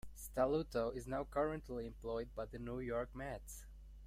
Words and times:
Stelluto 0.17 0.89
is 0.95 1.05
now 1.05 1.23
currently 1.25 1.85
employed 1.85 2.33
by 2.33 2.45
the 2.47 2.57
New 2.57 2.79
York 2.79 3.11
Mets. 3.13 3.67